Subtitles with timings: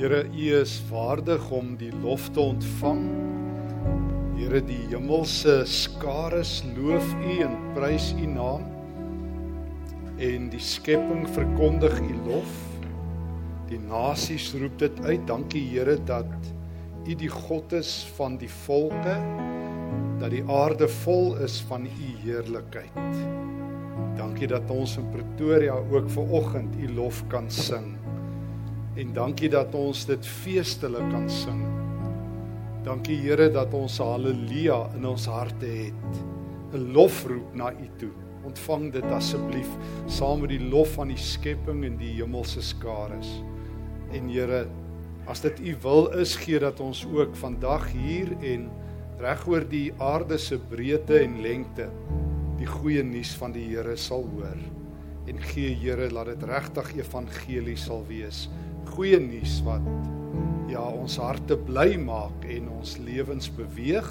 [0.00, 3.02] Here, U is waardig om die lof te ontvang.
[4.38, 8.64] Here, die hemelse skares loof U en prys U naam.
[10.16, 12.56] En die skepping verkondig U lof.
[13.68, 15.20] Die nasies roep dit uit.
[15.28, 16.32] Dankie Here dat
[17.04, 19.20] U die God is van die volke,
[20.16, 23.16] dat die aarde vol is van U heerlikheid.
[24.16, 27.99] Dankie dat ons in Pretoria ook ver oggend U lof kan sing.
[28.98, 31.60] En dankie dat ons dit feestelik kan sing.
[32.82, 36.18] Dankie Here dat ons haleluja in ons harte het.
[36.74, 38.10] 'n Lofroep na U toe.
[38.42, 39.68] Ontvang dit asseblief
[40.06, 43.30] saam met die lof van die skepping en die hemelse skares.
[44.12, 44.66] En Here,
[45.26, 48.70] as dit U wil is, gee dat ons ook vandag hier en
[49.18, 51.90] regoor die aarde se breedte en lengte
[52.58, 54.58] die goeie nuus van die Here sal hoor.
[55.26, 58.48] En gee Here dat dit regtig evangelie sal wees
[58.90, 59.84] goeie nuus wat
[60.70, 64.06] ja ons harte bly maak en ons lewens beweeg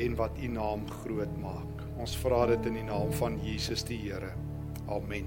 [0.00, 1.82] en wat u naam groot maak.
[2.00, 4.30] Ons vra dit in die naam van Jesus die Here.
[4.88, 5.26] Amen.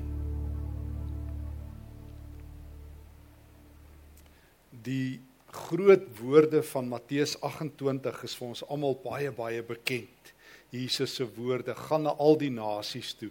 [4.71, 5.19] Die
[5.51, 10.33] groot woorde van Matteus 28 is vir ons almal baie baie bekend.
[10.71, 13.29] Jesus se woorde gaan na al die nasies toe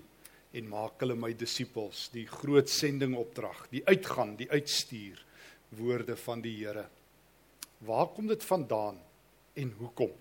[0.54, 5.26] en maak hulle my disippels, die groot sendingopdrag, die uitgaan, die uitstuur
[5.76, 6.86] woorde van die Here.
[7.78, 8.98] Waar kom dit vandaan
[9.54, 10.12] en hoekom?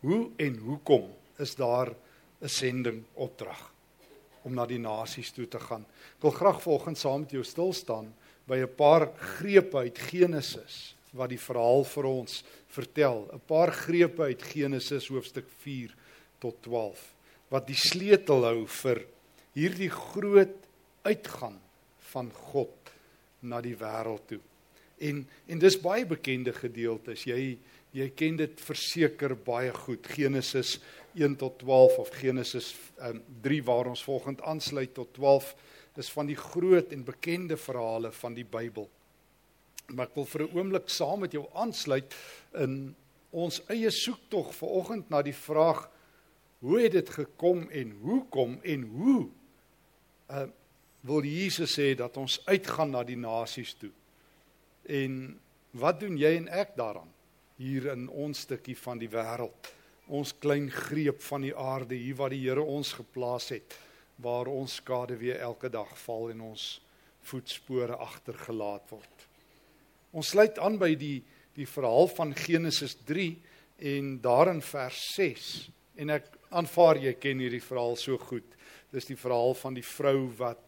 [0.00, 1.94] Hoe en hoekom is daar
[2.40, 3.72] 'n sending opdrag
[4.42, 5.86] om na die nasies toe te gaan?
[6.16, 8.14] Ek wil graag volgens saam met jou stil staan
[8.46, 13.28] by 'n paar grepe uit Genesis wat die verhaal vir ons vertel.
[13.32, 15.94] 'n Paar grepe uit Genesis hoofstuk 4
[16.38, 17.14] tot 12
[17.48, 19.04] wat die sleutel hou vir
[19.54, 20.56] hierdie groot
[21.06, 21.60] uitgaan
[22.12, 22.85] van God
[23.40, 24.40] na die wêreld toe.
[24.98, 27.24] En en dis baie bekende gedeeltes.
[27.28, 27.58] Jy
[27.96, 30.06] jy ken dit verseker baie goed.
[30.06, 30.76] Genesis
[31.14, 35.54] 1 tot 12 of Genesis um, 3 waar ons volgend aansluit tot 12
[35.96, 38.88] is van die groot en bekende verhale van die Bybel.
[39.94, 42.14] Maar ek wil vir 'n oomblik saam met jou aansluit
[42.54, 42.94] in
[43.30, 45.88] ons eie soektog vanoggend na die vraag
[46.58, 49.28] hoe het dit gekom en hoekom en hoe
[50.30, 50.46] uh,
[51.06, 53.92] wil Jesus sê dat ons uitgaan na die nasies toe.
[54.86, 55.36] En
[55.76, 57.10] wat doen jy en ek daaraan
[57.60, 59.72] hier in ons stukkie van die wêreld?
[60.06, 63.76] Ons klein greep van die aarde hier waar die Here ons geplaas het
[64.22, 66.66] waar ons skade weer elke dag val en ons
[67.28, 69.24] voetspore agtergelaat word.
[70.16, 71.18] Ons sluit aan by die
[71.56, 73.30] die verhaal van Genesis 3
[73.92, 75.44] en daarin vers 6
[76.02, 78.44] en ek aanvaar jy ken hierdie verhaal so goed.
[78.92, 80.65] Dis die verhaal van die vrou wat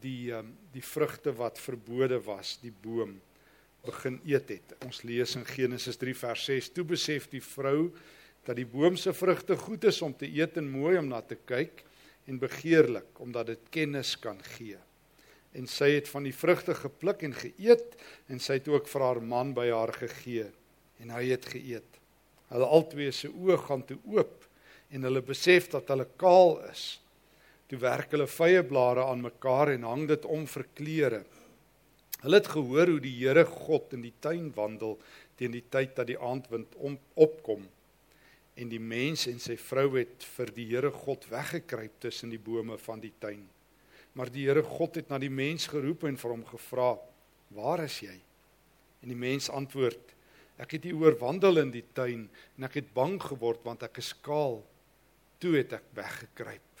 [0.00, 3.18] die um, die vrugte wat verbode was, die boom
[3.84, 4.74] begin eet het.
[4.86, 7.90] Ons lees in Genesis 3 vers 6: Toe besef die vrou
[8.46, 11.36] dat die boom se vrugte goed is om te eet en mooi om na te
[11.36, 11.84] kyk
[12.26, 14.78] en begeerlik omdat dit kennis kan gee.
[15.52, 17.98] En sy het van die vrugte gepluk en geëet
[18.32, 20.48] en sy het ook vir haar man by haar gegee
[21.02, 21.98] en hy het geëet.
[22.52, 24.46] Hulle albei se oë gaan toe oop
[24.92, 27.00] en hulle besef dat hulle kaal is.
[27.72, 31.20] Toe werk hulle vye blare aan mekaar en hang dit om vir klere.
[32.20, 34.98] Hulle het gehoor hoe die Here God in die tuin wandel
[35.40, 37.62] teen die tyd dat die aandwind om, opkom.
[38.60, 42.76] En die mens en sy vrou het vir die Here God weggekruip tussen die bome
[42.76, 43.46] van die tuin.
[44.20, 46.90] Maar die Here God het na die mens geroep en vir hom gevra:
[47.56, 48.18] "Waar is jy?"
[49.00, 50.12] En die mens antwoord:
[50.60, 52.28] "Ek het hier oorwandel in die tuin
[52.58, 54.60] en ek het bang geword want ek is kaal.
[55.40, 56.71] Toe het ek weggekruip."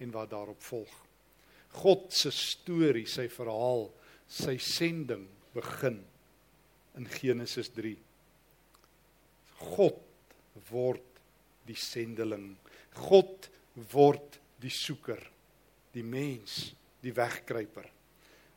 [0.00, 0.92] En wat daarop volg.
[1.80, 3.88] God se storie, sy verhaal,
[4.30, 6.00] sy sending begin
[6.98, 7.94] in Genesis 3.
[9.76, 10.00] God
[10.70, 11.04] word
[11.68, 12.54] die sendeling.
[13.06, 13.48] God
[13.92, 15.20] word die soeker,
[15.94, 16.72] die mens,
[17.04, 17.86] die wegkruiper.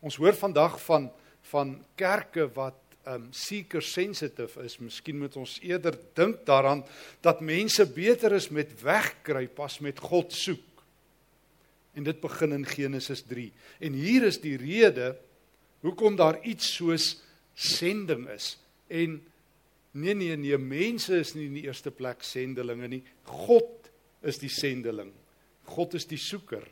[0.04, 1.12] Ons hoor vandag van
[1.52, 2.78] van kerke wat
[3.12, 4.78] um seeker sensitive is.
[4.80, 6.86] Miskien moet ons eerder dink daaraan
[7.26, 10.64] dat mense beter is met wegkruip as met God soek.
[11.94, 13.52] En dit begin in Genesis 3.
[13.80, 15.14] En hier is die rede
[15.84, 17.22] hoekom daar iets soos
[17.54, 18.56] sending is.
[18.88, 19.20] En
[19.92, 23.04] nee nee nee, mense is nie in die eerste plek sendelinge nie.
[23.30, 23.92] God
[24.26, 25.12] is die sendeling.
[25.76, 26.66] God is die soeker.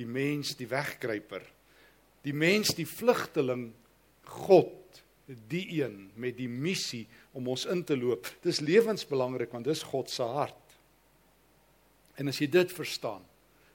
[0.00, 1.44] Die mens die wegkruiper.
[2.24, 3.70] Die mens die vlugteling.
[4.32, 7.04] God die een met die missie
[7.36, 8.26] om ons in te loop.
[8.44, 10.58] Dis lewensbelangrik want dis God se hart.
[12.20, 13.22] En as jy dit verstaan,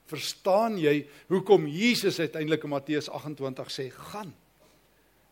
[0.08, 4.34] verstaan jy hoekom Jesus uiteindelik in Matteus 28 sê gaan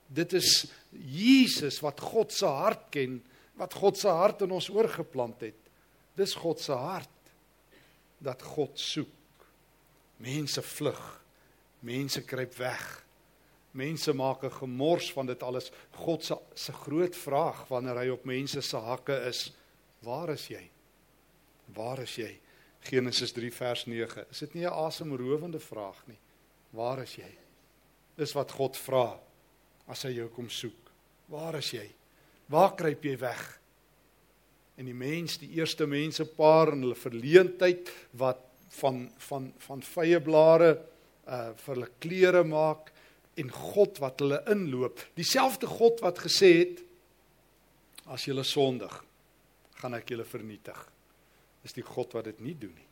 [0.07, 3.19] Dit is Jesus wat God se hart ken,
[3.59, 5.59] wat God se hart in ons oorgeplant het.
[6.17, 7.33] Dis God se hart
[8.23, 9.13] dat God soek.
[10.23, 11.03] Mense vlug.
[11.85, 12.85] Mense kruip weg.
[13.77, 15.71] Mense maak 'n gemors van dit alles.
[15.93, 19.53] God se se groot vraag wanneer hy op mense se hakke is,
[20.01, 20.71] waar is jy?
[21.75, 22.41] Waar is jy?
[22.87, 24.25] Genesis 3 vers 9.
[24.31, 26.19] Is dit nie 'n asemrowende vraag nie?
[26.71, 27.33] Waar is jy?
[28.17, 29.19] Dis wat God vra
[29.87, 30.91] as hy jou kom soek.
[31.29, 31.87] Waar is jy?
[32.49, 33.61] Waar kruip jy weg?
[34.77, 38.43] En die mens, die eerste mense paar in hulle verleentheid wat
[38.77, 40.77] van van van vye blare
[41.27, 42.93] uh vir hulle klere maak
[43.37, 45.01] en God wat hulle inloop.
[45.15, 46.83] Dieselfde God wat gesê het
[48.07, 49.05] as julle sondig,
[49.81, 50.96] gaan ek julle vernietig.
[51.67, 52.91] Is die God wat dit nie doen nie.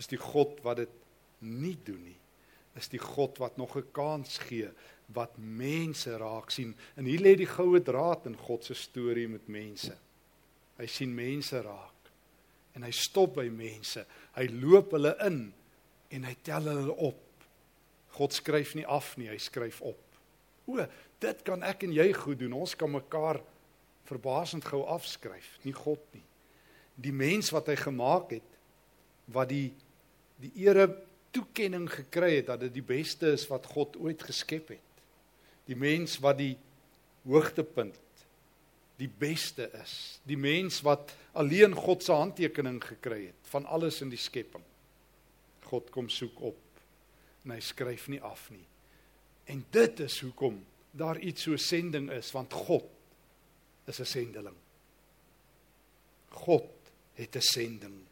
[0.00, 1.00] Is die God wat dit
[1.44, 2.18] nie doen nie.
[2.76, 4.68] Is die God wat nog 'n kans gee
[5.14, 6.74] wat mense raak sien.
[6.96, 9.92] En hier lê die goue draad in God se storie met mense.
[10.78, 11.92] Hy sien mense raak
[12.74, 14.02] en hy stop by mense.
[14.34, 15.52] Hy loop hulle in
[16.10, 17.20] en hy tel hulle op.
[18.18, 20.00] God skryf nie af nie, hy skryf op.
[20.66, 20.86] O,
[21.20, 22.52] dit kan ek en jy goed doen.
[22.52, 23.40] Ons kan mekaar
[24.08, 26.24] verbasend gou afskryf, nie God nie.
[26.94, 28.50] Die mens wat hy gemaak het
[29.32, 29.72] wat die
[30.42, 30.88] die ere
[31.34, 35.04] toekenning gekry het dat dit die beste is wat God ooit geskep het.
[35.64, 36.56] Die mens wat die
[37.24, 38.00] hoogtepunt
[39.00, 40.20] die beste is.
[40.26, 44.62] Die mens wat alleen God se handtekening gekry het van alles in die skepping.
[45.66, 46.60] God kom soek op
[47.44, 48.64] en hy skryf nie af nie.
[49.50, 50.60] En dit is hoekom
[50.94, 52.86] daar iets so sending is want God
[53.90, 54.56] is 'n sendeling.
[56.30, 56.70] God
[57.14, 58.04] het 'n sending.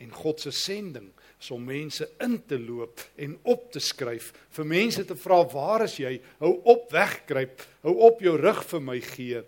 [0.00, 4.66] En God se sending is om mense in te loop en op te skryf, vir
[4.66, 6.20] mense te vra, "Waar is jy?
[6.38, 7.66] Hou op wegkruip.
[7.82, 9.42] Hou op jou rug vir my gee.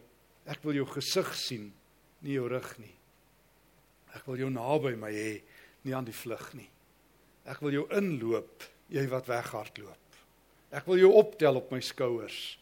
[0.47, 1.73] Ek wil jou gesig sien,
[2.21, 2.95] nie jou rug nie.
[4.15, 5.43] Ek wil jou naby my hê,
[5.85, 6.69] nie aan die vlug nie.
[7.49, 9.99] Ek wil jou inloop, jy wat weghardloop.
[10.73, 12.59] Ek wil jou optel op my skouers,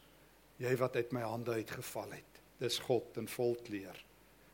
[0.58, 2.40] jy wat uit my hande uitgeval het.
[2.60, 3.96] Dis God in volkleur.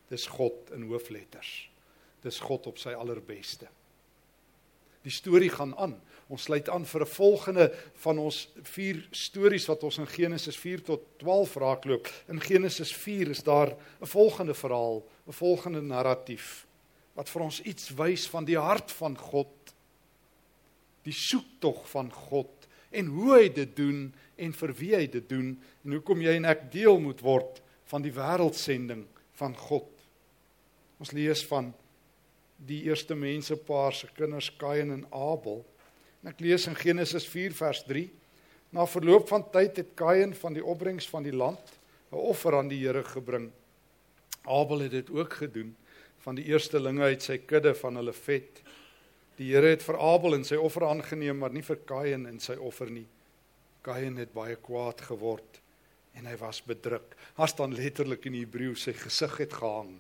[0.08, 1.69] Dis God in hoofletters
[2.26, 3.69] dis God op sy allerbeste.
[5.06, 5.94] Die storie gaan aan.
[6.32, 7.67] Ons sluit aan vir 'n volgende
[8.03, 12.08] van ons vier stories wat ons in Genesis 4 tot 12 raakloop.
[12.29, 16.67] In Genesis 4 is daar 'n volgende verhaal, 'n volgende narratief
[17.14, 19.75] wat vir ons iets wys van die hart van God.
[21.02, 25.62] Die soektog van God en hoe hy dit doen en vir wie hy dit doen
[25.85, 29.96] en hoekom jy en ek deel moet word van die wêreldsending van God.
[31.03, 31.73] Ons lees van
[32.57, 35.61] die eerste mense paar se kinders Kain en Abel.
[36.23, 38.07] En ek lees in Genesis 4 vers 3.
[38.73, 41.77] Na verloop van tyd het Kain van die opbrengs van die land
[42.13, 43.51] 'n offer aan die Here gebring.
[44.45, 45.77] Abel het dit ook gedoen
[46.19, 48.63] van die eerstelinge uit sy kudde van hulle vet.
[49.37, 52.57] Die Here het vir Abel en sy offer aangeneem, maar nie vir Kain en sy
[52.57, 53.07] offer nie.
[53.83, 55.61] Kain het baie kwaad geword
[56.15, 57.15] en hy was bedruk.
[57.37, 59.99] Daar staan letterlik in Hebreë sy gesig het gehang.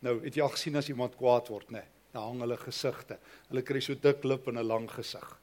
[0.00, 1.82] Nou, het jy al gesien as iemand kwaad word, né?
[1.82, 3.18] Nee, dan hang hulle gesigte.
[3.50, 5.38] Hulle kry so dik lip en 'n lang gesig.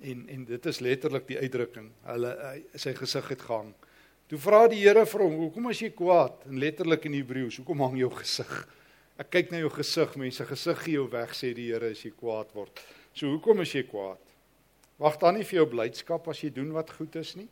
[0.00, 1.90] En en dit is letterlik die uitdrukking.
[2.04, 3.74] Hulle hy, sy gesig het gehang.
[4.28, 7.80] Toe vra die Here vir hom, "Hoekom as jy kwaad?" En letterlik in Hebreëus, "Hoekom
[7.80, 8.68] hang jou gesig?"
[9.18, 12.10] Ek kyk na jou gesig, mense, gesig gee jou weg, sê die Here as jy
[12.10, 12.80] kwaad word.
[13.14, 14.18] So hoekom is jy kwaad?
[14.98, 17.48] Wag dan nie vir jou blydskap as jy doen wat goed is nie.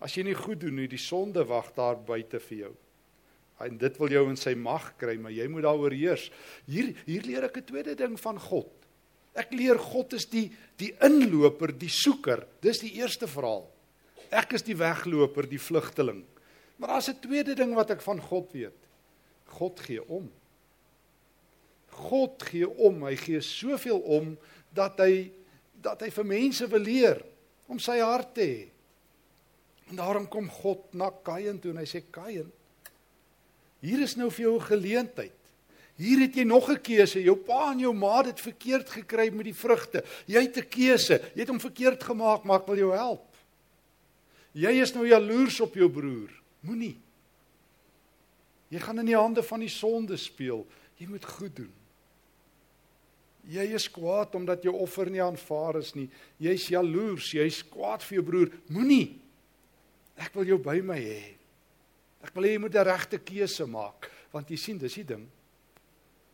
[0.00, 2.76] As jy nie goed doen nie, die sonde wag daar buite vir jou
[3.60, 6.30] en dit wil jou in sy mag kry, maar jy moet daaroor heers.
[6.66, 8.70] Hier hier leer ek 'n tweede ding van God.
[9.34, 12.46] Ek leer God is die die inloper, die soeker.
[12.60, 13.68] Dis die eerste verhaal.
[14.30, 16.24] Ek is die wegloper, die vlugteling.
[16.78, 18.78] Maar daar's 'n tweede ding wat ek van God weet.
[19.44, 20.30] God gee om.
[21.88, 23.02] God gee om.
[23.04, 24.38] Hy gee soveel om
[24.72, 25.32] dat hy
[25.80, 27.22] dat hy vir mense wil leer
[27.66, 28.68] om sy hart te hê.
[29.90, 32.50] En daarom kom God na Kain toe en hy sê Kain,
[33.80, 35.40] Hier is nou vir jou 'n geleentheid.
[35.96, 37.22] Hier het jy nog 'n keuse.
[37.22, 40.04] Jou pa en jou ma het dit verkeerd gekry met die vrugte.
[40.26, 41.20] Jy het 'n keuse.
[41.34, 43.26] Jy het hom verkeerd gemaak, maar ek wil jou help.
[44.52, 46.30] Jy is nou jaloers op jou broer.
[46.60, 46.98] Moenie.
[48.68, 50.66] Jy gaan in die hande van die sonde speel.
[50.96, 51.72] Jy moet goed doen.
[53.48, 56.10] Jy is kwaad omdat jou offer nie aanvaar is nie.
[56.36, 58.50] Jy's jaloers, jy's kwaad vir jou broer.
[58.68, 59.20] Moenie.
[60.16, 61.39] Ek wil jou by my hê.
[62.20, 65.28] Ek wil hê jy moet 'n regte keuse maak, want jy sien, dis die ding.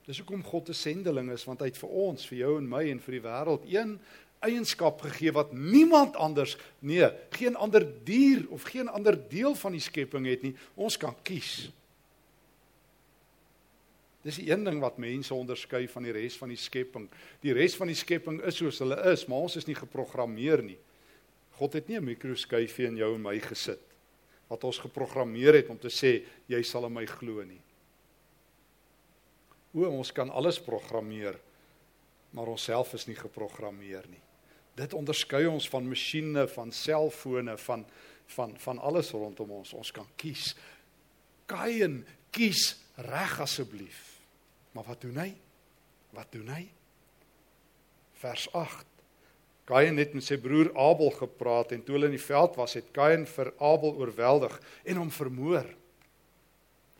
[0.07, 2.91] Dis hoekom God 'n sendeling is, want hy het vir ons, vir jou en my
[2.91, 3.99] en vir die wêreld een
[4.41, 9.81] eienskap gegee wat niemand anders, nee, geen ander dier of geen ander deel van die
[9.81, 10.55] skepping het nie.
[10.75, 11.71] Ons kan kies.
[14.23, 17.09] Dis die een ding wat mense onderskei van die res van die skepping.
[17.41, 20.79] Die res van die skepping is soos hulle is, maar ons is nie geprogrammeer nie.
[21.59, 23.96] God het nie 'n mikroskyfie in jou en my gesit
[24.51, 27.61] wat ons geprogrammeer het om te sê jy sal in my glo nie.
[29.77, 31.37] O, ons kan alles programmeer,
[32.33, 34.23] maar onsself is nie geprogrammeer nie.
[34.77, 37.87] Dit onderskei ons van masjiene, van selfone, van
[38.27, 39.73] van van alles rondom ons.
[39.73, 40.51] Ons kan kies.
[41.47, 42.01] Kain,
[42.35, 42.73] kies
[43.07, 44.01] reg asseblief.
[44.75, 45.29] Maar wat doen hy?
[46.11, 46.65] Wat doen hy?
[48.19, 48.96] Vers 8.
[49.67, 52.93] Kain het met sy broer Abel gepraat en toe hulle in die veld was, het
[52.95, 54.55] Kain vir Abel oorweldig
[54.87, 55.67] en hom vermoor.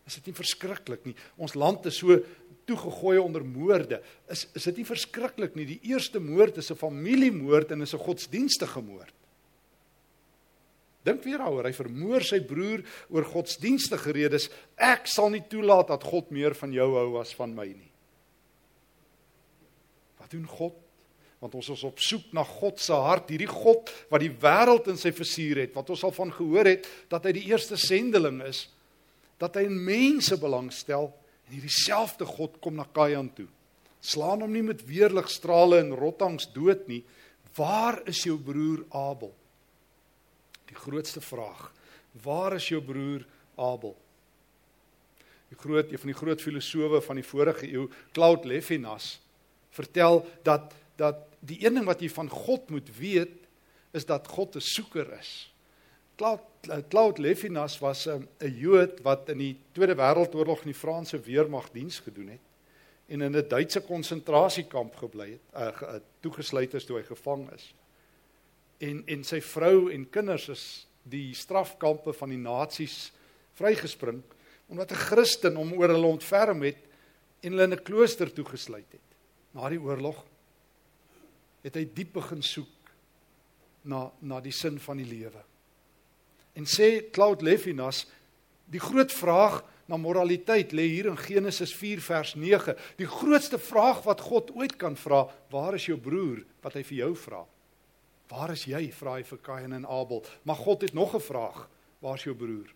[0.07, 1.15] Is dit nie verskriklik nie?
[1.39, 2.19] Ons land is so
[2.67, 4.01] toegegooi onder moorde.
[4.31, 5.67] Is is dit nie verskriklik nie?
[5.67, 9.13] Die eerste moord is 'n familiemoord en is 'n godsdienstige moord.
[11.03, 14.49] Dink weer daaroor, hy vermoor sy broer oor godsdienstige redes.
[14.75, 17.91] Ek sal nie toelaat dat God meer van jou hou as van my nie.
[20.19, 20.73] Wat doen God?
[21.41, 24.97] Want ons is op soek na God se hart, hierdie God wat die wêreld in
[24.97, 28.65] sy versuur het, wat ons al van gehoor het dat hy die eerste sendeling is,
[29.37, 31.11] dat hy in mense belangstel
[31.45, 33.47] en hierdie selfde God kom na Kain toe.
[34.01, 37.03] Slaan hom nie met weerligstrale en rottangs dood nie.
[37.57, 39.31] Waar is jou broer Abel?
[40.69, 41.69] Die grootste vraag:
[42.23, 43.25] Waar is jou broer
[43.57, 43.95] Abel?
[45.47, 49.15] Die groot een van die groot filosowe van die vorige eeu, Claude Levinas,
[49.71, 53.45] vertel dat dat die een ding wat jy van God moet weet
[53.95, 55.53] is dat God 'n soeker is.
[56.17, 61.19] Claude Claude Levinas was 'n 'n Jood wat in die Tweede Wêreldoorlog in die Franse
[61.19, 62.45] weermag diens gedoen het
[63.07, 67.73] en in 'n Duitse konsentrasiekamp gebly het, uh, toegesluit is toe hy gevang is
[68.77, 73.11] en en sy vrou en kinders is die strafkampe van die nasies
[73.53, 74.21] vrygespring
[74.67, 76.83] omdat 'n Christen hom oor hulle ontferm het
[77.41, 79.07] en hulle in 'n klooster toegesluit het.
[79.51, 80.25] Na die oorlog
[81.67, 82.91] het hy diep begin soek
[83.87, 85.43] na na die sin van die lewe.
[86.57, 88.05] En sê Claude Levinas,
[88.65, 92.75] die groot vraag na moraliteit lê hier in Genesis 4 vers 9.
[92.99, 96.97] Die grootste vraag wat God ooit kan vra, waar is jou broer wat hy vir
[97.05, 97.43] jou vra?
[98.27, 98.89] Waar is jy?
[98.91, 100.25] vra hy vir Kain en Abel.
[100.43, 101.69] Maar God het nog 'n vraag.
[101.99, 102.73] Waar's jou broer?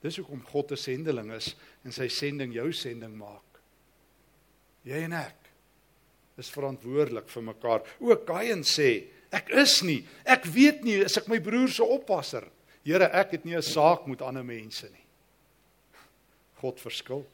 [0.00, 3.60] Dis hoekom God 'n sendeling is en sy sending jou sending maak.
[4.84, 5.47] Jy en ek
[6.38, 7.82] is verantwoordelik vir mekaar.
[8.00, 10.04] O Kain sê, ek is nie.
[10.24, 12.46] Ek weet nie is ek my broer se oppasser.
[12.84, 15.04] Here, ek het nie 'n saak met ander mense nie.
[16.60, 17.26] God verskil.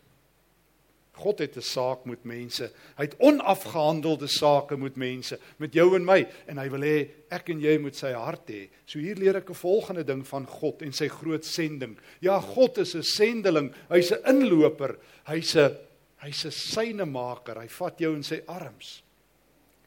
[1.15, 2.71] God het 'n saak met mense.
[2.97, 7.49] Hy het onafgehandelde sake met mense, met jou en my en hy wil hê ek
[7.51, 8.69] en jy moet sy hart hê.
[8.87, 11.97] So hier leer ek 'n volgende ding van God en sy groot sending.
[12.21, 13.73] Ja, God is 'n sendeling.
[13.89, 14.99] Hy's 'n inloper.
[15.27, 15.77] Hy's 'n
[16.25, 17.61] hy's 'n synemaker.
[17.61, 19.03] Hy vat jou in sy arms.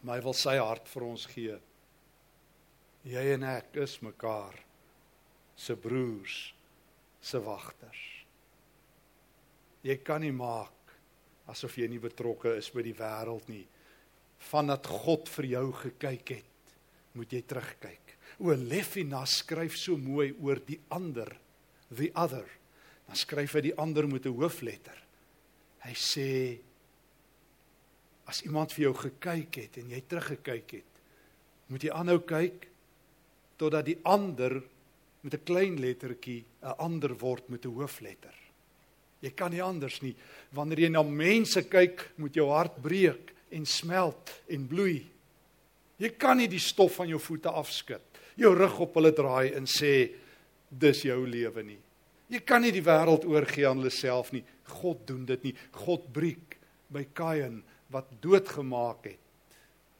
[0.02, 1.58] Maar hy wil sy hart vir ons gee.
[3.04, 4.54] Jy en ek is mekaar
[5.56, 6.54] se broers,
[7.22, 8.04] se wagters.
[9.84, 10.78] Jy kan nie maak
[11.48, 13.66] asof jy nie betrokke is by die wêreld nie.
[14.52, 16.76] Vandat God vir jou gekyk het,
[17.18, 18.14] moet jy terugkyk.
[18.44, 21.32] O Levinas skryf so mooi oor die ander,
[21.90, 22.46] the other.
[23.08, 25.07] Dan skryf hy die ander met 'n hoofletter.
[25.88, 26.30] Hy sê
[28.28, 30.98] as iemand vir jou gekyk het en jy teruggekyk het,
[31.72, 32.68] moet jy aanhou kyk
[33.58, 34.60] totdat die ander
[35.24, 38.36] met 'n klein lettertjie 'n ander word met 'n hoofletter.
[39.22, 40.16] Jy kan nie anders nie.
[40.54, 45.06] Wanneer jy na mense kyk, moet jou hart breek en smelt en bloei.
[45.98, 48.02] Jy kan nie die stof van jou voete afskud.
[48.38, 50.12] Jou rug op hulle draai en sê
[50.70, 51.80] dis jou lewe nie.
[52.28, 54.44] Jy kan nie die wêreld oorgee aan hulle self nie.
[54.82, 55.54] God doen dit nie.
[55.72, 56.58] God breek
[56.92, 57.62] by Kain
[57.94, 59.24] wat doodgemaak het.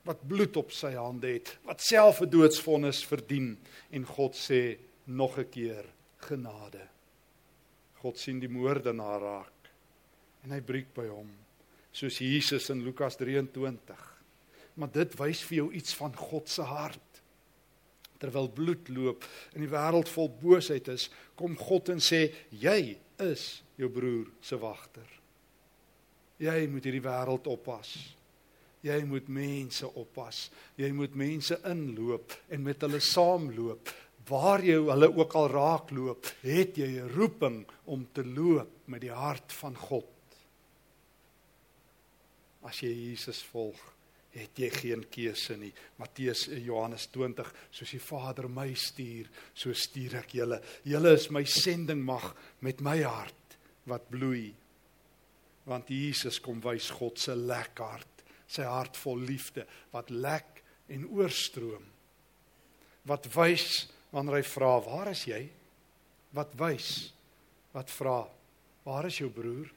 [0.08, 3.58] Wat bloed op sy hande het, wat self 'n doodsvonnis verdien
[3.92, 5.86] en God sê nog 'n keer
[6.18, 6.88] genade.
[8.02, 9.72] God sien die moordenaar raak
[10.44, 11.30] en hy breek by hom
[11.98, 14.04] soos Jesus in Lukas 23.
[14.78, 17.07] Maar dit wys vir jou iets van God se hart.
[18.18, 22.98] Terwyl bloed loop en die wêreld vol boosheid is, kom God en sê jy
[23.28, 23.48] is
[23.78, 25.08] jou broer se wagter.
[26.42, 27.96] Jy moet hierdie wêreld oppas.
[28.86, 30.48] Jy moet mense oppas.
[30.78, 33.94] Jy moet mense inloop en met hulle saamloop
[34.28, 39.12] waar jy hulle ook al raakloop, het jy 'n roeping om te loop met die
[39.12, 40.12] hart van God.
[42.62, 43.80] As jy Jesus volg,
[44.38, 45.72] het jy geen keuse nie.
[46.00, 50.62] Matteus eh, Johannes 20, soos die Vader my stuur, so stuur ek julle.
[50.88, 52.30] Julle is my sendingmag
[52.66, 53.58] met my hart
[53.90, 54.52] wat bloei.
[55.68, 60.62] Want Jesus kom wys God se lekker hart, sy hart vol liefde wat lek
[60.94, 61.84] en oorstroom.
[63.08, 65.50] Wat wys wanneer hy vra, "Waar is jy?"
[66.32, 67.12] Wat wys?
[67.74, 68.28] Wat vra?
[68.84, 69.72] "Waar is jou broer?"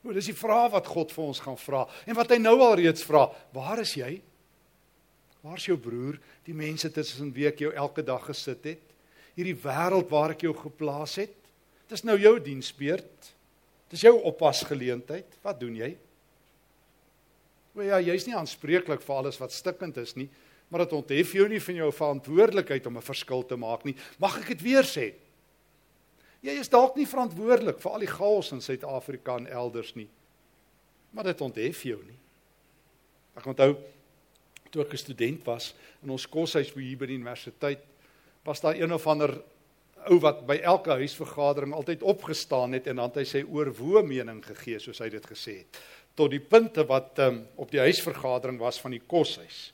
[0.00, 2.78] O, dis die vraag wat God vir ons gaan vra en wat hy nou al
[2.80, 3.26] reeds vra.
[3.52, 4.14] Waar is jy?
[5.44, 8.82] Waar's jou broer, die mense tussen wie ek jou elke dag gesit het?
[9.36, 11.36] Hierdie wêreld waar ek jou geplaas het?
[11.88, 13.30] Dis nou jou diensbeurt.
[13.90, 15.38] Dis jou oppasgeleentheid.
[15.44, 15.94] Wat doen jy?
[17.74, 20.26] O ja, jy's nie aanspreeklik vir alles wat stikkend is nie,
[20.70, 23.94] maar dit onthef jou nie van jou verantwoordelikheid om 'n verskil te maak nie.
[24.18, 25.14] Mag ek dit weer sê?
[26.42, 30.08] Jy is dalk nie verantwoordelik vir al die chaos in Suid-Afrika en elders nie.
[31.12, 32.18] Maar dit onthef jou nie.
[33.36, 33.74] Ek onthou
[34.70, 37.82] toe ek 'n student was in ons koshuis hier by die universiteit,
[38.44, 39.42] was daar een of ander
[40.08, 44.42] ou wat by elke huisvergadering altyd opgestaan het en dan het hy sy oorwoe mening
[44.44, 45.80] gegee soos hy dit gesê het
[46.20, 49.70] tot die punte wat um, op die huisvergadering was van die koshuis.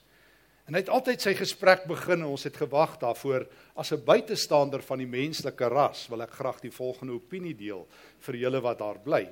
[0.67, 3.47] En hy het altyd sy gesprek begin en ons het gewag daarvoor
[3.79, 7.87] as 'n buitestander van die menslike ras wil ek graag die volgende opinie deel
[8.19, 9.31] vir julle wat daar bly.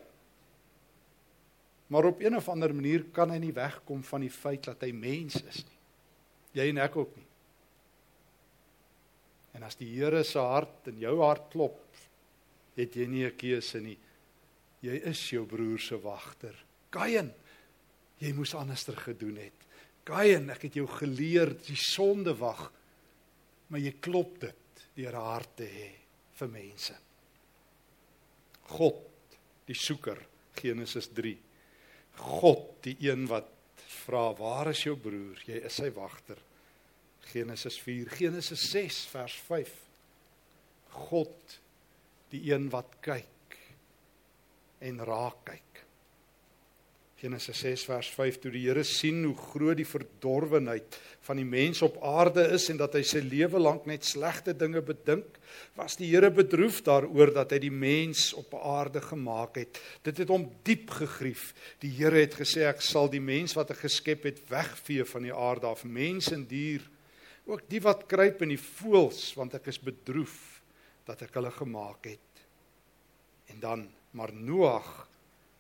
[1.88, 4.92] Maar op een of ander manier kan hy nie wegkom van die feit dat hy
[4.92, 5.78] mens is nie.
[6.54, 7.28] Jy en ek ook nie.
[9.54, 11.80] En as die Here se hart in jou hart klop,
[12.76, 13.98] het jy nie 'n keuse nie.
[14.82, 16.56] Jy is jou broer se wagter.
[16.90, 17.34] Kain,
[18.20, 19.65] jy moes anderster gedoen het.
[20.06, 22.68] Kain, ek het jou geleer die sonde wag,
[23.74, 25.90] maar jy klop dit deur 'n hart te hê
[26.38, 26.96] vir mense.
[28.78, 29.02] God,
[29.66, 30.20] die soeker,
[30.56, 31.38] Genesis 3.
[32.18, 33.50] God, die een wat
[34.06, 35.42] vra, "Waar is jou broer?
[35.46, 36.38] Jy is sy wagter."
[37.22, 39.74] Genesis 4, Genesis 6 vers 5.
[41.10, 41.60] God,
[42.30, 43.58] die een wat kyk
[44.80, 45.75] en raak kyk.
[47.16, 51.80] Genesis 6 vers 5 toe die Here sien hoe groot die verdorwenheid van die mens
[51.86, 55.38] op aarde is en dat hy sy lewe lank net slegte dinge bedink,
[55.80, 59.80] was die Here bedroef daaroor dat hy die mens op aarde gemaak het.
[60.04, 61.54] Dit het hom diep gegrief.
[61.80, 65.34] Die Here het gesê ek sal die mens wat ek geskep het wegvee van die
[65.34, 66.84] aarde af, mens en dier,
[67.48, 70.36] ook die wat kruip in die voëls, want ek is bedroef
[71.08, 72.46] dat ek hulle gemaak het.
[73.56, 74.92] En dan maar Noag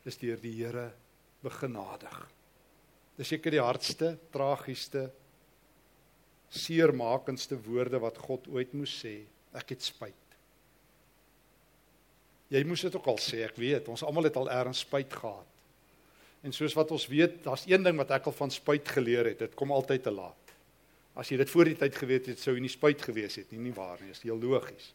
[0.03, 0.89] is deur die Here
[1.45, 2.17] begenadig.
[3.15, 5.07] Dis seker die hardste, tragiesste,
[6.55, 9.17] seermakendste woorde wat God ooit moes sê.
[9.55, 10.21] Ek het spyt.
[12.53, 15.53] Jy moes dit ook al sê, ek weet, ons almal het al eers spyt gehad.
[16.45, 19.39] En soos wat ons weet, daar's een ding wat ek al van spyt geleer het,
[19.41, 20.53] dit kom altyd te laat.
[21.17, 23.63] As jy dit voor die tyd geweet het, sou jy nie spyt gewees het nie,
[23.65, 24.91] nie waar nie, is heel logies.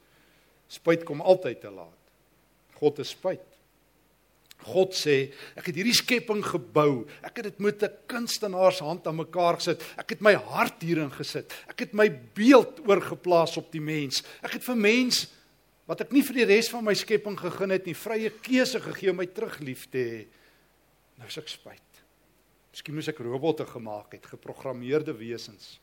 [0.71, 2.13] Spyt kom altyd te laat.
[2.79, 3.50] God is spyt.
[4.66, 7.07] God sê, ek het hierdie skepping gebou.
[7.25, 9.83] Ek het dit met 'n kunstenaar se hand aan mekaar gesit.
[9.99, 11.53] Ek het my hart hierin gesit.
[11.68, 14.23] Ek het my beeld oorgeplaas op die mens.
[14.42, 15.27] Ek het vir mens
[15.87, 19.11] wat ek nie vir die res van my skepping gegee het nie, vrye keuse gegee
[19.11, 20.27] om my terug lief te hê.
[21.18, 22.03] Nou is ek spyt.
[22.70, 25.81] Miskien moes ek robotte gemaak het, geprogrammeerde wesens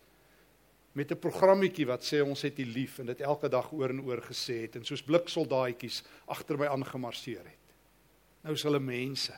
[0.97, 4.01] met 'n programmetjie wat sê ons het U lief en dit elke dag oor en
[4.01, 7.66] oor gesê het en soos bliksoldaatjies agter my aangemarseer het.
[8.47, 9.35] Nou is hulle mense.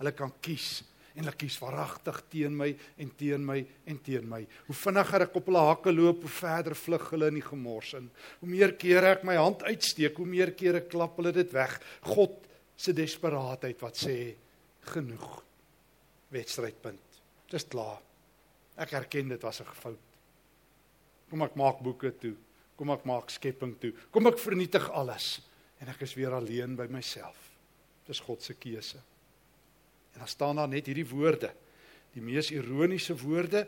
[0.00, 0.80] Hulle kan kies
[1.12, 2.70] en hulle kies waaragtig teen my
[3.04, 4.40] en teen my en teen my.
[4.68, 8.06] Hoe vinniger ek op hulle hakke loop, hoe verder vlug hulle in die gemors in.
[8.40, 11.76] Hoe meer kere ek my hand uitsteek, hoe meer kere klap hulle dit weg.
[12.14, 12.40] God
[12.80, 14.16] se desperaatheid wat sê
[14.94, 15.28] genoeg.
[16.32, 17.20] Wedstrydpunt.
[17.52, 18.00] Dis klaar.
[18.80, 20.08] Ek erken dit was 'n fout.
[21.28, 22.36] Kom ek maak boeke toe.
[22.76, 23.92] Kom ek maak skepping toe.
[24.10, 25.42] Kom ek vernietig alles
[25.80, 27.51] en ek is weer alleen by myself.
[28.06, 29.00] Dis God se keuse.
[30.12, 31.52] En dan staan daar net hierdie woorde.
[32.12, 33.64] Die mees ironiese woorde,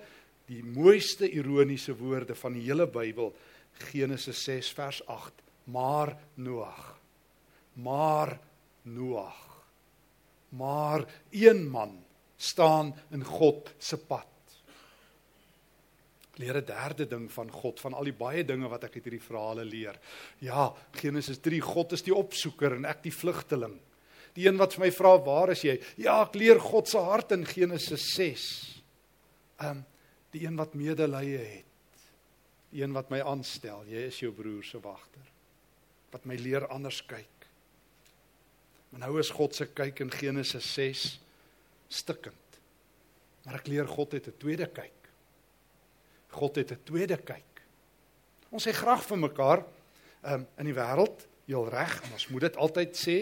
[0.46, 3.32] die mooiste ironiese woorde van die hele Bybel,
[3.90, 5.40] Genesis 6 vers 8.
[5.64, 6.98] Maar Noag.
[7.72, 8.38] Maar
[8.82, 9.40] Noag.
[10.48, 12.04] Maar een man
[12.36, 14.28] staan in God se pad.
[16.34, 19.04] Ek leer 'n derde ding van God, van al die baie dinge wat ek uit
[19.04, 19.98] hierdie verhale leer.
[20.38, 23.80] Ja, Genesis 3, God is die opsoeker en ek die vlugteling.
[24.34, 27.32] Die een wat vir my vra, "Waar is jy?" Ja, ek leer God se hart
[27.32, 28.82] in Genesis 6.
[29.60, 29.84] Ehm um,
[30.30, 31.64] die een wat medelee het.
[32.70, 35.22] Die een wat my aanstel, jy is jou broer se wagter.
[36.10, 37.46] Wat my leer anders kyk.
[38.90, 41.20] Maar nou is God se kyk in Genesis 6
[41.88, 42.58] stikkend.
[43.44, 45.08] Maar ek leer God het 'n tweede kyk.
[46.30, 47.62] God het 'n tweede kyk.
[48.50, 49.64] Ons sê graag vir mekaar
[50.22, 53.18] um, in die wêreld, heel reg, ons moet dit altyd sê.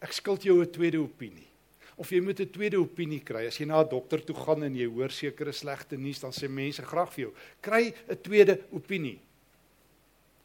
[0.00, 1.46] Ek skuld jou 'n tweede opinie.
[1.96, 3.46] Of jy moet 'n tweede opinie kry.
[3.46, 6.48] As jy na 'n dokter toe gaan en jy hoor sekere slegte nuus, dan sê
[6.48, 9.18] mense graag vir jou, kry 'n tweede opinie.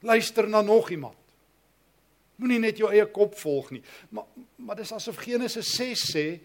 [0.01, 1.17] Luister na nog iemand.
[2.35, 3.83] Moenie net jou eie kop volg nie.
[4.09, 4.25] Maar
[4.57, 6.39] maar dis asof Genesis 6 sê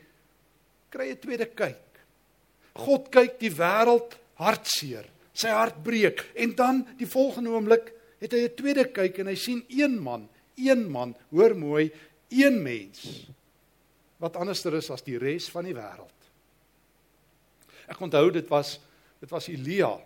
[0.90, 1.84] kry 'n tweede kyk.
[2.74, 5.06] God kyk die wêreld hartseer.
[5.32, 9.34] Sy hart breek en dan die volgende oomblik het hy 'n tweede kyk en hy
[9.34, 11.90] sien een man, een man, hoor mooi,
[12.28, 13.28] een mens
[14.18, 16.14] wat anderster is as die res van die wêreld.
[17.88, 18.76] Ek onthou dit was
[19.18, 19.96] dit was Elia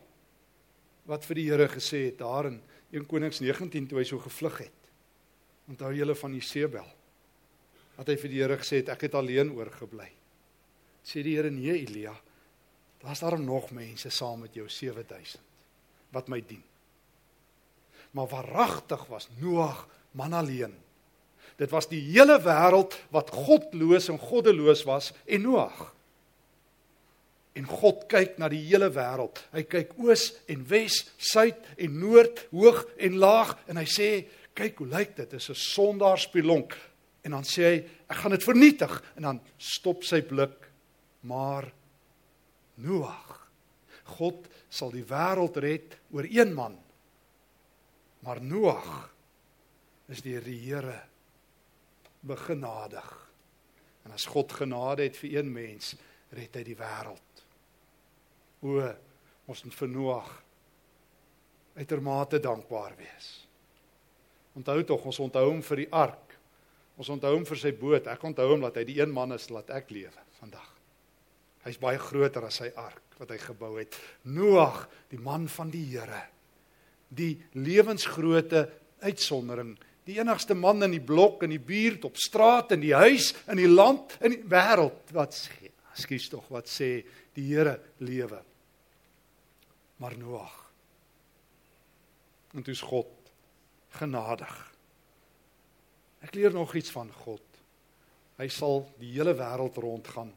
[1.08, 2.60] wat vir die Here gesê het daar in
[2.92, 4.90] 1 Konings 19 toe hy so gevlug het.
[5.68, 6.86] Onthou julle van Jesebel?
[7.96, 10.08] Dat hy vir die Here gesê het ek het alleen oorgebly.
[11.04, 12.14] Sê die Here nee Elia,
[13.02, 15.40] daar's daar nog mense saam met jou 7000
[16.12, 16.62] wat my dien.
[18.12, 20.74] Maar waaragtig was Noag man alleen.
[21.62, 25.92] Dit was die hele wêreld wat godloos en goddeloos was en Noag.
[27.54, 29.38] En God kyk na die hele wêreld.
[29.52, 34.78] Hy kyk oos en wes, suid en noord, hoog en laag en hy sê, "Kyk
[34.78, 35.30] hoe lyk dit?
[35.30, 36.76] Dit is 'n sondaarspilonk."
[37.24, 40.70] En dan sê hy, "Ek gaan dit vernietig." En dan stop sy blik,
[41.20, 41.72] maar
[42.76, 43.48] Noag.
[44.04, 46.78] God sal die wêreld red oor een man.
[48.20, 49.10] Maar Noag
[50.08, 51.11] is deur die Here
[52.26, 53.10] begenadig.
[54.06, 55.94] En as God genade het vir een mens,
[56.34, 57.44] red hy die wêreld.
[58.62, 58.78] O,
[59.50, 60.30] ons moet vir Noag
[61.76, 63.30] uitermate dankbaar wees.
[64.58, 66.34] Onthou tog, ons onthou hom vir die ark.
[67.00, 68.08] Ons onthou hom vir sy boot.
[68.12, 70.68] Ek onthou hom dat hy die een man is wat ek lewe vandag.
[71.64, 73.96] Hy's baie groter as sy ark wat hy gebou het.
[74.34, 76.24] Noag, die man van die Here.
[77.12, 78.66] Die lewensgrootte
[79.02, 79.76] uitsondering,
[80.08, 83.60] die enigste man in die blok in die buurt op straat in die huis in
[83.60, 86.96] die land in die wêreld wat sê, skuis tog wat sê
[87.36, 88.42] die Here lewe.
[90.02, 90.58] Maar Noag.
[92.52, 93.08] En dis God
[93.96, 94.52] genadig.
[96.22, 97.44] Ek leer nog iets van God.
[98.40, 100.32] Hy sal die hele wêreld rondgaan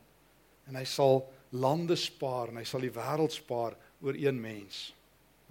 [0.66, 1.22] en hy sal
[1.62, 4.90] lande spaar en hy sal die wêreld spaar oor een mens.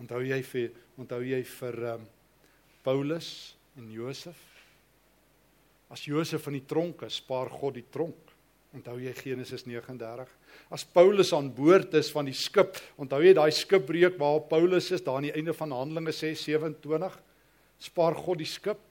[0.01, 2.05] Onthou jy vir onthou jy vir um,
[2.87, 3.29] Paulus
[3.79, 4.39] en Josef?
[5.93, 8.33] As Josef in die tronk is, spaar God die tronk.
[8.75, 10.31] Onthou jy Genesis 39?
[10.75, 15.05] As Paulus aan boord is van die skip, onthou jy daai skipbreuk waar Paulus is
[15.05, 17.21] daar aan die einde van Handelinge 6:27?
[17.85, 18.83] Spaar God die skip,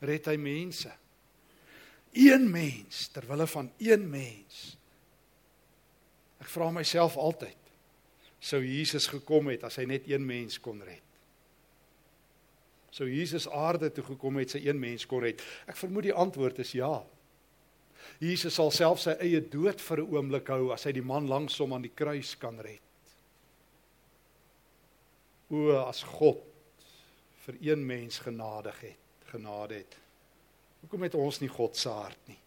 [0.00, 0.92] red hy mense.
[2.12, 4.78] Een mens ter wille van een mens
[6.38, 7.56] Ek vra myself altyd
[8.38, 11.07] sou Jesus gekom het as hy net een mens kon red.
[12.98, 15.42] Sou Jesus aarde toe gekom het sy een mens kon red?
[15.70, 16.96] Ek vermoed die antwoord is ja.
[18.18, 21.58] Jesus sal self sy eie dood vir 'n oomblik hou as hy die man langs
[21.62, 22.82] hom aan die kruis kan red.
[25.50, 26.42] O as God
[27.46, 29.96] vir een mens genadig het, genade het.
[30.82, 32.38] Hoekom het ons nie God se hart nie?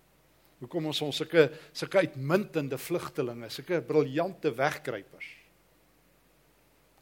[0.60, 5.38] Hoekom ons ons sulke sulke uitmuntende vlugtelinge, sulke briljante wegkruipers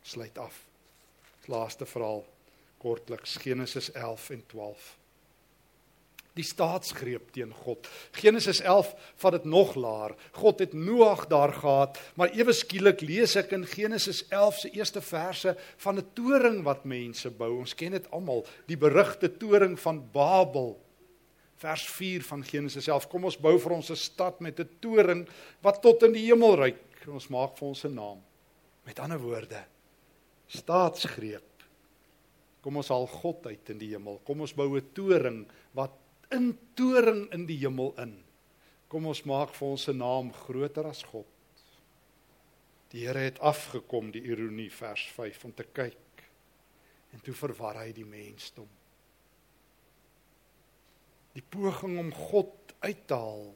[0.04, 0.66] sluit af.
[1.48, 2.24] Laaste verhaal
[2.80, 4.88] kortliks Genesis 11 en 12.
[6.38, 7.88] Die staatsgreep teen God.
[8.16, 10.14] Genesis 11 vat dit nog laer.
[10.38, 15.02] God het Noag daar gehad, maar ewe skielik lees ek in Genesis 11 se eerste
[15.04, 17.60] verse van 'n toring wat mense bou.
[17.60, 20.78] Ons ken dit almal, die berugte toring van Babel
[21.60, 23.08] vers 4 van Genesis 11.
[23.08, 25.28] Kom ons bou vir ons 'n stad met 'n toring
[25.62, 27.08] wat tot in die hemel reik.
[27.08, 28.22] Ons maak vir ons 'n naam.
[28.86, 29.66] Met ander woorde,
[30.48, 31.49] staatsgreep.
[32.62, 34.20] Kom ons haal God uit in die hemel.
[34.28, 35.96] Kom ons bou 'n toring wat
[36.32, 38.24] in toring in die hemel in.
[38.88, 41.28] Kom ons maak vir ons 'n naam groter as God.
[42.90, 46.24] Die Here het afgekom, die ironie vers 5 om te kyk.
[47.14, 48.70] En toe verwar hy die mensdom
[51.40, 53.50] die poging om God uit te haal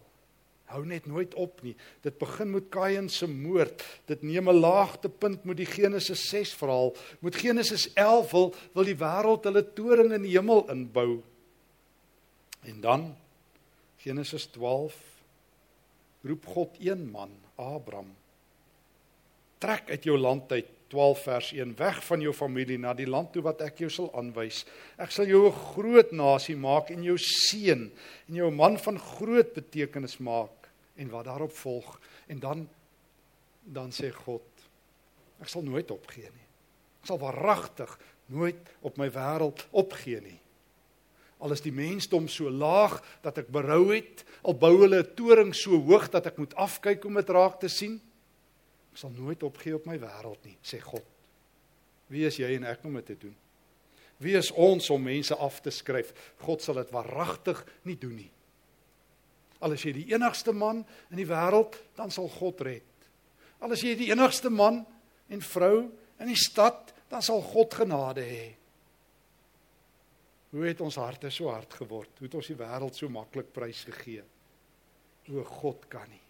[0.73, 1.75] hou net nooit op nie.
[2.05, 3.83] Dit begin met Kain se moord.
[4.09, 6.95] Dit neem 'n laagtepunt met die Genesis 6 verhaal.
[7.19, 11.21] Met Genesis 11 wil wil die wêreld hulle toring in die hemel inbou.
[12.63, 13.15] En dan
[13.97, 14.95] Genesis 12
[16.23, 18.15] roep God een man, Abraham.
[19.57, 23.31] Trek uit jou land uit 12 vers 1 weg van jou familie na die land
[23.33, 24.65] toe wat ek jou sal aanwys.
[24.97, 27.91] Ek sal jou 'n groot nasie maak en jou seën
[28.27, 30.62] en jou man van groot betekenis maak
[30.95, 31.99] en wat daarop volg.
[32.27, 32.69] En dan
[33.63, 34.43] dan sê God
[35.39, 36.47] ek sal nooit opgee nie.
[37.03, 37.91] Ek sal waaragtig
[38.31, 40.39] nooit op my wêreld opgee nie.
[41.43, 45.51] Al is die mensdom so laag dat ek berou het, al bou hulle 'n toring
[45.55, 47.99] so hoog dat ek moet afkyk om dit raak te sien,
[48.91, 51.03] ek sal nooit opgee op my wêreld nie, sê God.
[52.07, 53.35] Wie is jy en ek om dit te doen?
[54.17, 56.13] Wie is ons om mense af te skryf?
[56.39, 58.31] God sal dit waaragtig nie doen nie.
[59.63, 63.07] Al is jy die enigste man in die wêreld, dan sal God red.
[63.63, 64.81] Al is jy die enigste man
[65.31, 65.85] en vrou
[66.19, 68.45] in die stad, dan sal God genade hê.
[70.53, 72.11] Hoe het ons harte so hard geword?
[72.19, 74.21] Hoe het ons die wêreld so maklik prysgegee?
[75.31, 76.21] O God kan nie.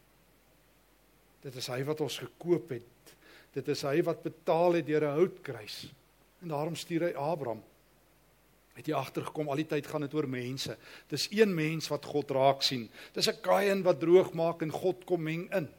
[1.43, 3.13] Dit is hy wat ons gekoop het.
[3.53, 5.91] Dit is hy wat betaal het deur 'n houtkruis.
[6.41, 7.63] En daarom stuur hy Abraham.
[8.73, 10.77] Het jy agtergekom al die tyd gaan dit oor mense.
[11.09, 12.89] Dis een mens wat God raak sien.
[13.13, 15.69] Dis 'n Kain wat droog maak en God kom meng in.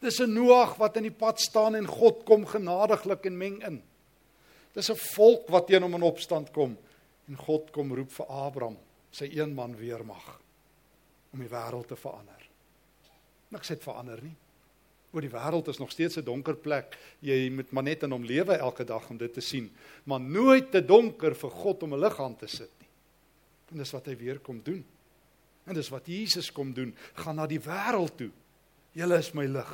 [0.00, 3.82] Dis 'n Noag wat in die pad staan en God kom genadiglik en meng in.
[4.72, 6.76] Dis 'n volk wat teen hom in opstand kom
[7.28, 8.78] en God kom roep vir Abraham,
[9.10, 10.40] sy een man weermag
[11.32, 12.48] om die wêreld te verander.
[13.48, 14.36] Niks het verander nie.
[15.12, 16.96] Oor die wêreld is nog steeds 'n donker plek.
[17.20, 19.70] Jy moet maar net in hom lewe elke dag om dit te sien,
[20.04, 22.88] maar nooit te donker vir God om 'n lig aan te sit nie.
[23.70, 24.84] En dis wat hy weer kom doen.
[25.66, 28.30] En dis wat Jesus kom doen, gaan na die wêreld toe
[28.96, 29.72] Julle is my lig.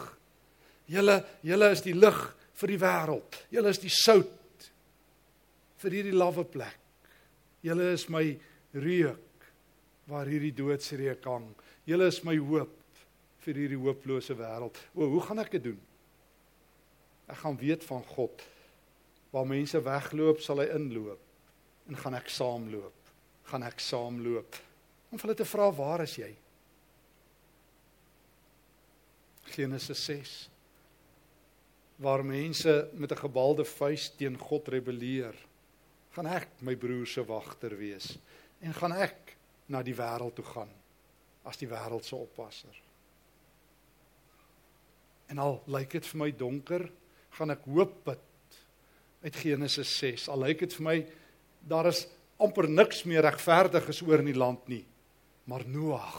[0.90, 2.20] Julle julle is die lig
[2.58, 3.36] vir die wêreld.
[3.54, 4.70] Julle is die sout
[5.82, 6.78] vir hierdie lawwe plek.
[7.62, 8.24] Julle is my
[8.74, 9.46] reuk
[10.10, 11.46] waar hierdie doodsreuk hang.
[11.86, 12.81] Julle is my hoop
[13.44, 14.78] vir hierdie hooplose wêreld.
[14.94, 15.80] O, hoe gaan ek dit doen?
[17.30, 18.44] Ek gaan weet van God.
[19.32, 21.20] Waar mense wegloop, sal hy inloop.
[21.88, 23.12] En gaan ek saamloop.
[23.50, 24.60] Gaan ek saamloop.
[25.12, 26.34] Om hulle te vra, "Waar is jy?"
[29.52, 30.48] Genesis 6
[32.02, 35.34] waar mense met 'n gebalde vuis teen God rebelleer,
[36.10, 38.18] gaan ek my broer se wagter wees
[38.60, 40.72] en gaan ek na die wêreld toe gaan
[41.42, 42.82] as die wêreld se oppasser.
[45.32, 46.86] En al lyk dit vir my donker,
[47.38, 48.58] gaan ek hoop put
[49.22, 50.28] uit Genesis 6.
[50.28, 50.96] Al lyk dit vir my
[51.70, 52.04] daar is
[52.42, 54.82] amper niks meer regverdig is oor in die land nie,
[55.48, 56.16] maar Noag.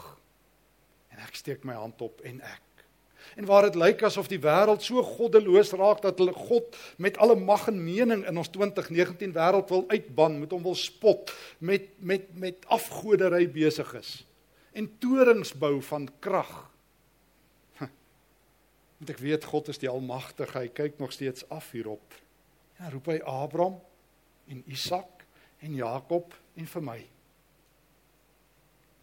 [1.12, 2.62] En ek steek my hand op en ek
[3.40, 7.36] en waar dit lyk asof die wêreld so goddeloos raak dat hulle God met alle
[7.40, 12.28] mag en mening in ons 2019 wêreld wil uitban, met hom wil spot, met met
[12.38, 14.12] met afgoderry besig is
[14.74, 16.50] en torings bou van krag.
[19.04, 22.14] Want ek weet God is die almagtige, hy kyk nog steeds af hierop.
[22.78, 23.74] Ja, roep hy Abraham
[24.48, 25.26] en Isak
[25.60, 26.94] en Jakob en vir my.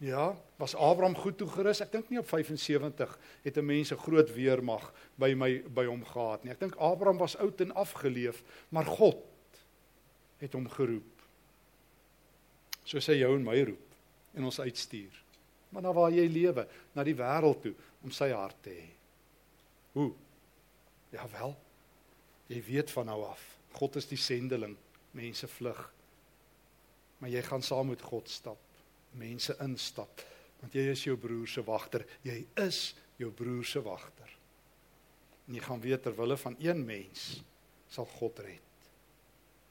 [0.02, 0.24] Ja,
[0.58, 1.84] was Abraham goed toegerus?
[1.84, 6.02] Ek dink nie op 75 het 'n mens 'n groot weermag by my by hom
[6.04, 6.50] gehad nie.
[6.50, 9.22] Ek dink Abraham was oud en afgeleef, maar God
[10.38, 11.22] het hom geroep.
[12.82, 13.94] Soos hy jou en my roep
[14.34, 15.22] en ons uitstuur.
[15.70, 19.01] Maar na waar jy lewe, na die wêreld toe om sy hart te hê.
[19.92, 20.12] Hoe?
[21.10, 21.56] Ja wel.
[22.46, 23.42] Jy weet van nou af.
[23.72, 24.76] God is die sendeling.
[25.10, 25.92] Mense vlug.
[27.18, 28.58] Maar jy gaan saam met God stap
[29.18, 30.24] mense instap
[30.62, 34.36] want jy is jou broer se wagter jy is jou broer se wagter
[35.48, 37.42] en jy gaan weet ter wille van een mens
[37.92, 38.68] sal God red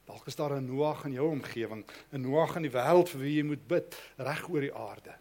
[0.09, 3.35] dalk is daar 'n Noag in jou omgewing 'n Noag in die wêreld vir wie
[3.37, 5.15] jy moet bid reg oor die aarde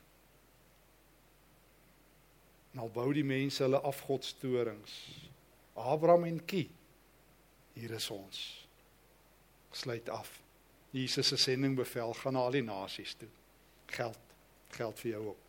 [2.79, 4.97] nou bou die mense hulle afgodstorings
[5.81, 6.65] Abraham en Ki
[7.75, 8.41] hier is ons
[9.83, 10.33] sluit af
[10.95, 13.31] Jesus se sending bevel gaan na al die nasies toe
[13.95, 14.27] geld
[14.71, 15.47] geld vir jou op.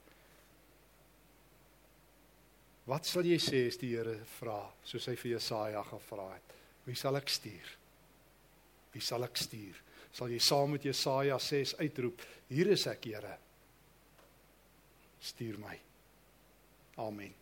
[2.90, 6.56] Wat sal jy sê as die Here vra, soos hy vir Jesaja gevra het?
[6.88, 7.70] Wie sal ek stuur?
[8.92, 9.78] Wie sal ek stuur?
[10.12, 13.38] Sal jy saam met Jesaja 6 uitroep, hier is ek, Here.
[15.22, 15.78] Stuur my.
[17.02, 17.34] Amen.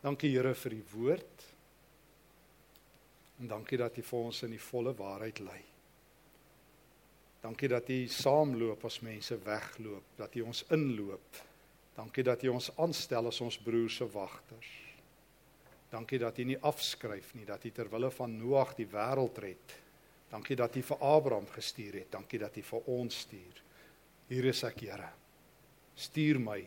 [0.00, 1.46] Dankie Here vir die woord.
[3.38, 5.60] En dankie dat U vir ons in die volle waarheid lei.
[7.42, 11.42] Dankie dat U saamloop as mense wegloop, dat U ons inloop.
[11.98, 14.70] Dankie dat U ons aanstel as ons broers se wagters.
[15.90, 19.76] Dankie dat U nie afskryf nie, dat U ter wille van Noag die wêreld red.
[20.30, 22.10] Dankie dat U vir Abraham gestuur het.
[22.12, 23.62] Dankie dat U vir ons stuur.
[24.28, 25.12] Hier is ek, Here.
[25.98, 26.60] Stuur my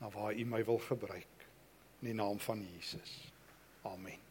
[0.00, 1.48] na waar U my wil gebruik
[2.00, 3.32] in die naam van Jesus.
[3.82, 4.29] Amen.